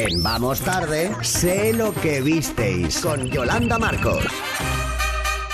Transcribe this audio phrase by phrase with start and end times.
[0.00, 4.24] En Vamos Tarde, sé lo que visteis con Yolanda Marcos.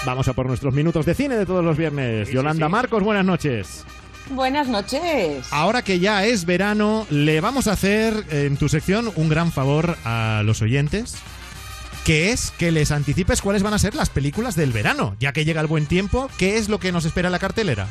[0.04, 2.28] Vamos a por nuestros minutos de cine de todos los viernes.
[2.28, 3.86] Yolanda Marcos, buenas noches.
[4.28, 5.46] Buenas noches.
[5.50, 9.96] Ahora que ya es verano, le vamos a hacer en tu sección un gran favor
[10.04, 11.14] a los oyentes,
[12.04, 15.46] que es que les anticipes cuáles van a ser las películas del verano, ya que
[15.46, 17.88] llega el buen tiempo, ¿qué es lo que nos espera en la cartelera?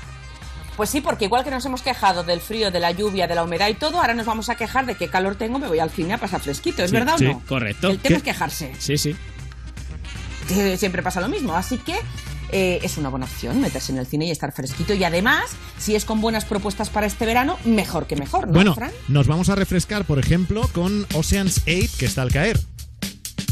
[0.77, 3.43] Pues sí, porque igual que nos hemos quejado del frío, de la lluvia, de la
[3.43, 5.91] humedad y todo, ahora nos vamos a quejar de qué calor tengo, me voy al
[5.91, 7.41] cine a pasar fresquito, ¿es Sí, verdad sí, o no?
[7.47, 7.89] correcto.
[7.89, 8.17] El tema ¿Qué?
[8.17, 8.73] es quejarse.
[8.79, 9.15] Sí, sí.
[10.77, 11.55] siempre pasa lo mismo.
[11.55, 11.95] Así que
[12.51, 14.93] eh, es una buena opción meterse en el cine y estar fresquito.
[14.93, 18.75] Y además, si es con buenas propuestas para este verano, mejor que mejor, ¿no, bueno,
[18.75, 18.91] Fran?
[19.07, 22.59] nos vamos a refrescar, por ejemplo, con Ocean's 8, que está al caer.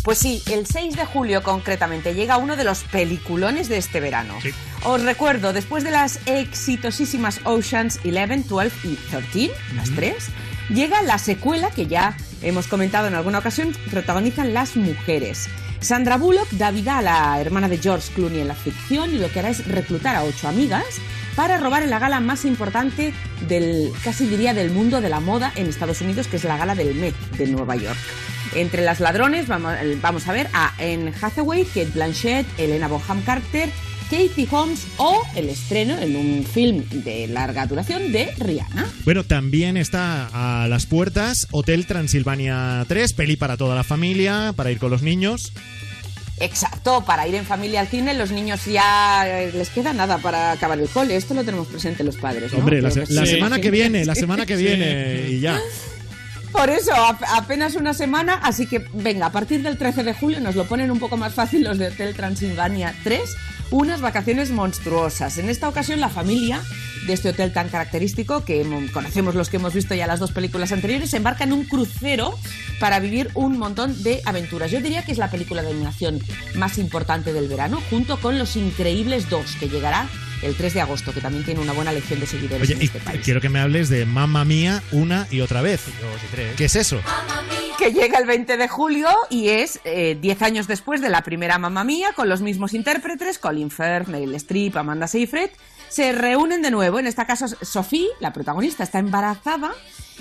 [0.03, 4.35] Pues sí, el 6 de julio concretamente llega uno de los peliculones de este verano.
[4.83, 10.29] Os recuerdo, después de las exitosísimas Oceans 11, 12 y 13, las tres,
[10.69, 15.47] llega la secuela que ya hemos comentado en alguna ocasión, protagonizan las mujeres.
[15.81, 19.31] Sandra Bullock da vida a la hermana de George Clooney en la ficción y lo
[19.31, 20.85] que hará es reclutar a ocho amigas
[21.35, 23.13] para robar en la gala más importante
[23.47, 26.75] del, casi diría, del mundo de la moda en Estados Unidos, que es la gala
[26.75, 27.97] del Met de Nueva York.
[28.53, 33.69] Entre las ladrones vamos, a ver a Anne Hathaway, Kate Blanchett, Elena Bonham Carter,
[34.09, 38.89] Katie Holmes o el estreno en un film de larga duración de Rihanna.
[39.05, 44.69] Bueno, también está a las puertas Hotel Transilvania 3, peli para toda la familia, para
[44.69, 45.53] ir con los niños.
[46.41, 50.51] Exacto, para ir en familia al cine, los niños ya eh, les queda nada para
[50.51, 51.15] acabar el cole.
[51.15, 52.51] Esto lo tenemos presente los padres.
[52.51, 52.59] ¿no?
[52.59, 53.31] Hombre, la, Creo se- que la sí.
[53.33, 54.63] semana que viene, la semana que Sí.
[54.63, 55.59] viene y ya.
[56.51, 60.39] Por eso, ap- apenas una semana, así que venga, a partir del 13 de julio
[60.41, 63.21] nos lo ponen un poco más fácil los de Hotel Transilvania 3,
[63.69, 65.37] unas vacaciones monstruosas.
[65.37, 66.61] En esta ocasión la familia
[67.07, 70.71] de este hotel tan característico, que conocemos los que hemos visto ya las dos películas
[70.71, 72.37] anteriores, se embarca en un crucero
[72.79, 74.71] para vivir un montón de aventuras.
[74.71, 76.19] Yo diría que es la película de animación
[76.55, 80.07] más importante del verano, junto con Los Increíbles 2, que llegará
[80.41, 82.85] el 3 de agosto, que también tiene una buena lección de seguidores Oye, en y
[82.85, 83.21] este país.
[83.23, 85.81] quiero que me hables de Mamma Mía una y otra vez.
[86.57, 86.99] ¿Qué es eso?
[87.81, 91.57] Que llega el 20 de julio y es eh, 10 años después de la primera
[91.57, 95.49] Mamma Mía, con los mismos intérpretes, Colin Firth, Meryl Streep, Amanda Seyfried,
[95.89, 96.99] se reúnen de nuevo.
[96.99, 99.71] En este caso, Sophie, la protagonista, está embarazada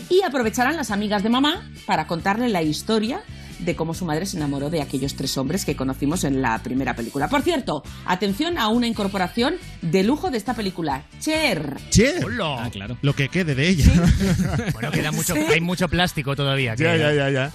[0.08, 3.22] y aprovecharán las amigas de mamá para contarle la historia
[3.64, 6.94] de cómo su madre se enamoró de aquellos tres hombres que conocimos en la primera
[6.96, 7.28] película.
[7.28, 11.76] Por cierto, atención a una incorporación de lujo de esta película, Cher.
[11.90, 12.96] Che, Ah, claro.
[13.02, 13.84] lo que quede de ella.
[14.72, 15.40] Bueno, queda mucho, Sí.
[15.40, 16.74] hay mucho plástico todavía.
[16.74, 17.52] ya, ya, ya, ya.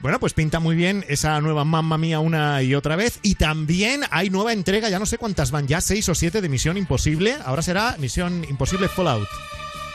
[0.00, 3.20] Bueno, pues pinta muy bien esa nueva Mamma Mía una y otra vez.
[3.22, 6.48] Y también hay nueva entrega, ya no sé cuántas van, ya seis o siete de
[6.48, 7.36] Misión Imposible.
[7.44, 9.28] Ahora será Misión Imposible Fallout.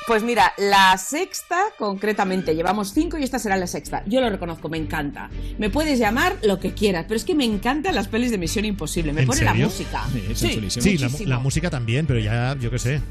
[0.08, 4.04] Pues mira, la sexta concretamente, llevamos cinco y esta será la sexta.
[4.06, 5.30] Yo lo reconozco, me encanta.
[5.58, 8.64] Me puedes llamar lo que quieras, pero es que me encantan las pelis de Misión
[8.64, 9.12] Imposible.
[9.12, 9.54] Me ¿En pone serio?
[9.54, 10.04] la música.
[10.34, 13.02] Sí, la, la música también, pero ya, yo qué sé.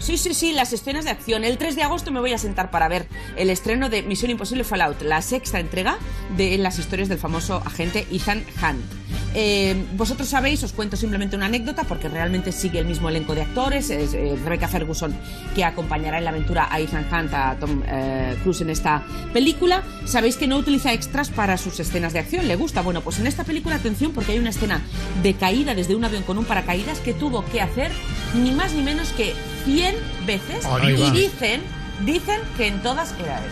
[0.00, 1.44] Sí, sí, sí, las escenas de acción.
[1.44, 3.06] El 3 de agosto me voy a sentar para ver
[3.36, 5.98] el estreno de Misión Imposible Fallout, la sexta entrega
[6.38, 9.00] de las historias del famoso agente Ethan Hunt.
[9.34, 13.42] Eh, vosotros sabéis, os cuento simplemente una anécdota porque realmente sigue el mismo elenco de
[13.42, 13.90] actores.
[13.90, 15.14] Es eh, Rebecca Ferguson
[15.54, 19.82] que acompañará en la aventura a Ethan Hunt, a Tom eh, Cruise en esta película.
[20.06, 22.80] Sabéis que no utiliza extras para sus escenas de acción, le gusta.
[22.80, 24.80] Bueno, pues en esta película, atención, porque hay una escena
[25.22, 27.92] de caída desde un avión con un paracaídas que tuvo que hacer
[28.34, 29.34] ni más ni menos que
[29.64, 29.94] 100
[30.26, 30.64] veces.
[30.66, 31.10] Ahí y va.
[31.10, 31.62] dicen,
[32.04, 33.50] dicen que en todas era él.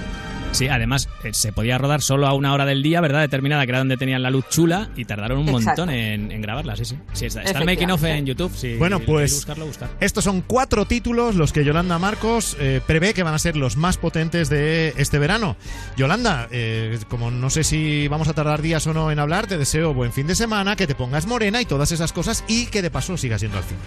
[0.51, 3.21] Sí, además eh, se podía rodar solo a una hora del día, ¿verdad?
[3.21, 5.83] Determinada, que era donde tenían la luz chula y tardaron un Exacto.
[5.83, 6.97] montón en, en grabarla, sí, sí.
[7.13, 8.77] Sí, está, está el making of en YouTube, sí.
[8.77, 9.91] Bueno, si pues- buscarlo, buscar.
[10.01, 13.77] Estos son cuatro títulos los que Yolanda Marcos eh, prevé que van a ser los
[13.77, 15.55] más potentes de este verano.
[15.99, 19.59] Yolanda, eh, como no sé si vamos a tardar días o no en hablar, te
[19.59, 22.81] deseo buen fin de semana, que te pongas morena y todas esas cosas y que
[22.81, 23.81] de paso sigas yendo al cine.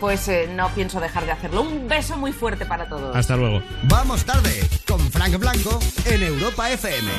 [0.00, 1.62] Pues eh, no pienso dejar de hacerlo.
[1.62, 3.14] Un beso muy fuerte para todos.
[3.14, 3.62] Hasta luego.
[3.84, 7.08] Vamos tarde con Frank Blanco en Europa FM.